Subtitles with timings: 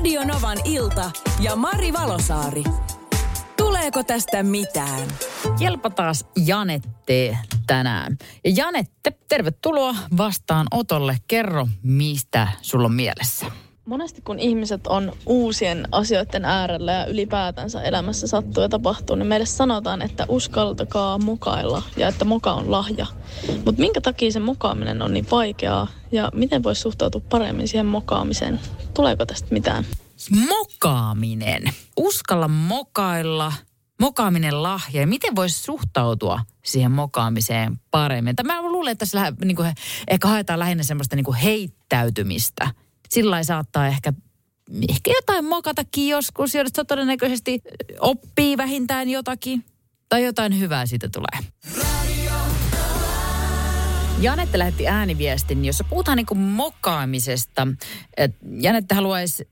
[0.00, 2.64] Radio Novan ilta ja Mari Valosaari.
[3.56, 5.08] Tuleeko tästä mitään?
[5.58, 8.18] Jelpa taas Janette tänään.
[8.44, 11.16] Ja Janette, tervetuloa vastaan otolle.
[11.28, 13.46] Kerro, mistä sulla on mielessä.
[13.84, 19.46] Monesti kun ihmiset on uusien asioiden äärellä ja ylipäätänsä elämässä sattuu ja tapahtuu, niin meille
[19.46, 23.06] sanotaan, että uskaltakaa mokailla ja että moka on lahja.
[23.64, 28.60] Mutta minkä takia se mokaaminen on niin vaikeaa ja miten voisi suhtautua paremmin siihen mokaamiseen?
[28.94, 29.84] Tuleeko tästä mitään?
[30.48, 31.62] Mokaaminen.
[31.96, 33.52] Uskalla mokailla.
[34.00, 35.00] Mokaaminen lahja.
[35.00, 38.36] Ja miten voisi suhtautua siihen mokaamiseen paremmin?
[38.36, 39.72] Tai mä luulen, että tässä niin kuin,
[40.08, 42.70] ehkä haetaan lähinnä semmoista niin kuin heittäytymistä.
[43.10, 44.12] Sillä saattaa ehkä
[44.88, 47.62] ehkä jotain mokatakin joskus, josta todennäköisesti
[48.00, 49.64] oppii vähintään jotakin.
[50.08, 51.50] Tai jotain hyvää siitä tulee.
[54.20, 57.68] Janette lähetti ääniviestin, jossa puhutaan niin kuin mokaamisesta.
[58.16, 59.48] Et Janette haluaisi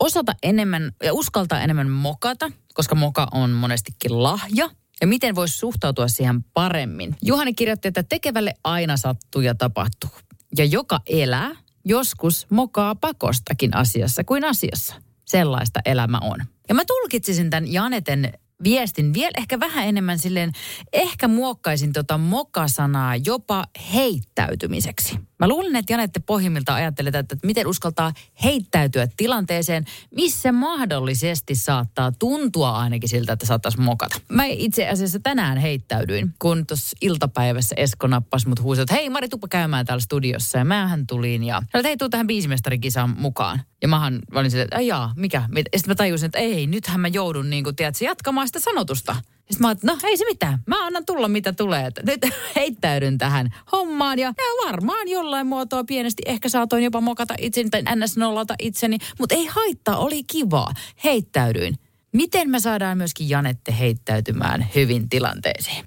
[0.00, 4.70] osata enemmän ja uskaltaa enemmän mokata, koska moka on monestikin lahja.
[5.00, 7.16] Ja miten voisi suhtautua siihen paremmin?
[7.22, 10.10] Juhani kirjoitti, että tekevälle aina sattuu ja tapahtuu.
[10.56, 11.50] Ja joka elää,
[11.84, 14.94] joskus mokaa pakostakin asiassa kuin asiassa.
[15.24, 16.38] Sellaista elämä on.
[16.68, 18.32] Ja mä tulkitsisin tämän Janeten
[18.64, 20.52] viestin vielä ehkä vähän enemmän silleen,
[20.92, 23.64] ehkä muokkaisin tota mokasanaa jopa
[23.94, 25.29] heittäytymiseksi.
[25.40, 28.12] Mä luulen, että Janette pohjimmilta ajattelee, että, miten uskaltaa
[28.44, 29.84] heittäytyä tilanteeseen,
[30.16, 34.20] missä mahdollisesti saattaa tuntua ainakin siltä, että saattaisi mokata.
[34.28, 39.28] Mä itse asiassa tänään heittäydyin, kun tuossa iltapäivässä Esko nappasi mut huusi, että hei Mari,
[39.28, 40.58] tuppa käymään täällä studiossa.
[40.58, 43.62] Ja mähän tulin ja että hei, tuu tähän biisimestarikisaan mukaan.
[43.82, 45.38] Ja mähän olin silleen, että jaa, mikä?
[45.38, 49.16] Ja sitten mä tajusin, että ei, nythän mä joudun niin kuin, tiedätkö, jatkamaan sitä sanotusta.
[49.50, 51.90] Sitten mä että no ei se mitään, mä annan tulla mitä tulee.
[52.06, 52.20] Nyt
[52.56, 57.82] heittäydyn tähän hommaan ja, ja varmaan jollain muotoa pienesti ehkä saatoin jopa mokata itseni tai
[57.96, 58.98] ns nollata itseni.
[59.18, 60.72] Mutta ei haittaa, oli kivaa.
[61.04, 61.78] Heittäydyin.
[62.12, 65.84] Miten me saadaan myöskin Janette heittäytymään hyvin tilanteeseen?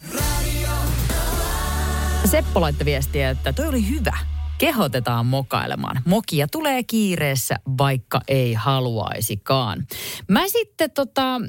[2.25, 4.17] Seppo laittoi viestiä, että toi oli hyvä.
[4.57, 6.01] Kehotetaan mokailemaan.
[6.05, 9.87] Mokia tulee kiireessä, vaikka ei haluaisikaan.
[10.27, 11.41] Mä sitten tota,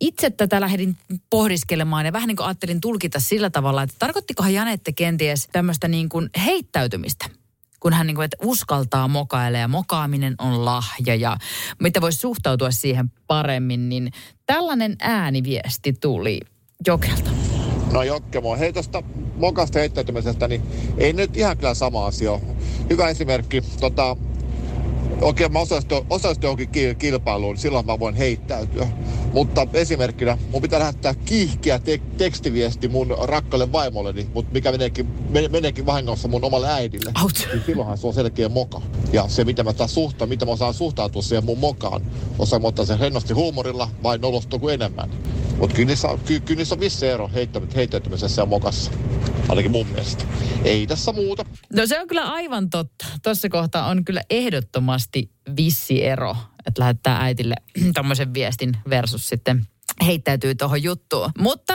[0.00, 0.96] itse tätä lähdin
[1.30, 6.08] pohdiskelemaan ja vähän niin kuin ajattelin tulkita sillä tavalla, että tarkoittikohan Janette kenties tämmöistä niin
[6.08, 7.26] kuin heittäytymistä?
[7.80, 11.36] kun hän niin kuin, että uskaltaa mokailla ja mokaaminen on lahja ja
[11.82, 14.10] mitä voisi suhtautua siihen paremmin, niin
[14.46, 16.40] tällainen ääniviesti tuli
[16.86, 17.30] Jokelta.
[17.92, 19.02] No Jokkemo, hei tuosta
[19.36, 20.62] mokasta heittäytymisestä, niin
[20.98, 22.40] ei nyt ihan kyllä sama asia.
[22.90, 24.16] Hyvä esimerkki, tota,
[25.20, 28.86] Okei, mä osallistun, osallistun johonkin kilpailuun, silloin mä voin heittäytyä.
[29.36, 35.06] Mutta esimerkkinä mun pitää lähettää kiihkeä te- tekstiviesti mun rakkalle vaimolleni, mutta mikä meneekin,
[35.50, 37.12] meneekin vahingossa mun omalle äidille.
[37.22, 37.48] Out.
[37.52, 38.82] Niin silloinhan se on selkeä moka.
[39.12, 42.02] Ja se, mitä mä taas suhtaan, mitä mä osaan suhtautua siihen mun mokaan,
[42.38, 45.10] osaan mä ottaa sen rennosti huumorilla vai nolostuuko enemmän.
[45.58, 47.30] Mutta kyllä, niissä, ky, kyllä niissä on vissi ero
[47.76, 48.90] heittäytymisessä ja mokassa.
[49.48, 50.24] Ainakin mun mielestä.
[50.64, 51.44] Ei tässä muuta.
[51.72, 53.06] No se on kyllä aivan totta.
[53.22, 56.36] Tuossa kohtaa on kyllä ehdottomasti vissi ero,
[56.66, 57.54] että lähettää äitille
[57.94, 59.66] tämmöisen viestin versus sitten
[60.06, 61.30] heittäytyy tuohon juttuun.
[61.38, 61.74] Mutta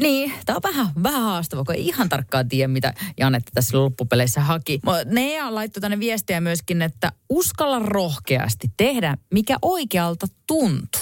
[0.00, 4.40] niin, tämä on vähän, vähän haastava, kun ei ihan tarkkaan tiedä, mitä Janette tässä loppupeleissä
[4.40, 4.80] haki.
[5.04, 11.00] Nea laittoi tänne viestiä myöskin, että uskalla rohkeasti tehdä, mikä oikealta tuntuu.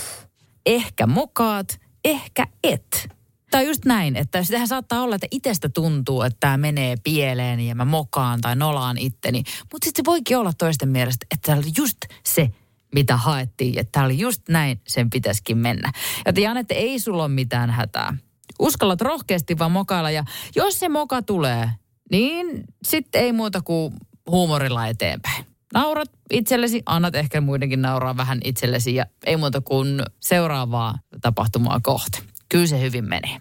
[0.66, 3.08] Ehkä mokaat, ehkä et.
[3.50, 7.74] Tai just näin, että sitähän saattaa olla, että itsestä tuntuu, että tämä menee pieleen ja
[7.74, 9.42] mä mokaan tai nolaan itteni.
[9.72, 12.50] Mutta sitten se voikin olla toisten mielestä, että tämä oli just se,
[12.96, 13.78] mitä haettiin.
[13.78, 15.92] Että tämä oli just näin, sen pitäisikin mennä.
[16.26, 18.16] Joten Janette, ei sulla ole mitään hätää.
[18.58, 20.24] Uskallat rohkeasti vaan mokailla ja
[20.56, 21.70] jos se moka tulee,
[22.10, 23.94] niin sitten ei muuta kuin
[24.30, 25.44] huumorilla eteenpäin.
[25.74, 32.22] Naurat itsellesi, annat ehkä muidenkin nauraa vähän itsellesi ja ei muuta kuin seuraavaa tapahtumaa kohti.
[32.48, 33.40] Kyllä se hyvin menee.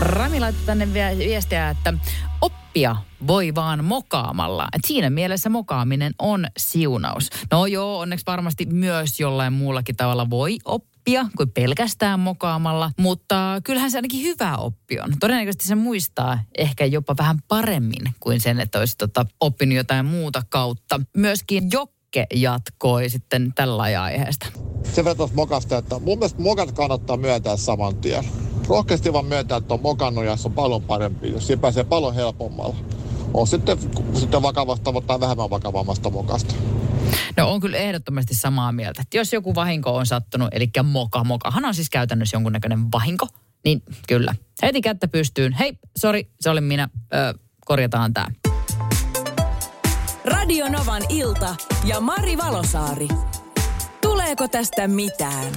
[0.00, 1.94] Rami laittoi tänne viestiä, että
[2.70, 4.68] oppia voi vaan mokaamalla.
[4.72, 7.30] Et siinä mielessä mokaaminen on siunaus.
[7.50, 13.90] No joo, onneksi varmasti myös jollain muullakin tavalla voi oppia kuin pelkästään mokaamalla, mutta kyllähän
[13.90, 15.12] se ainakin hyvä oppi on.
[15.20, 20.42] Todennäköisesti se muistaa ehkä jopa vähän paremmin kuin sen, että olisi tota, oppinut jotain muuta
[20.48, 21.00] kautta.
[21.16, 24.46] Myöskin Jokke jatkoi sitten tällä aiheesta.
[24.92, 28.24] Se verran mokasta, että mun mielestä mokat kannattaa myöntää saman tien
[28.70, 32.14] rohkeasti vaan myöntää, että on mokannut ja se on paljon parempi, jos siinä pääsee paljon
[32.14, 32.76] helpommalla.
[33.34, 33.78] On sitten,
[34.14, 36.54] sitten vakavasta tai vähemmän vakavammasta mokasta.
[37.36, 39.02] No on kyllä ehdottomasti samaa mieltä.
[39.02, 43.26] Että jos joku vahinko on sattunut, eli moka, mokahan on siis käytännössä jonkunnäköinen vahinko,
[43.64, 44.34] niin kyllä.
[44.62, 45.52] Heti kättä pystyyn.
[45.52, 46.88] Hei, sorry, se oli minä.
[47.14, 48.26] Ö, korjataan tämä.
[50.24, 53.08] Radio Novan ilta ja Mari Valosaari.
[54.00, 55.52] Tuleeko tästä mitään?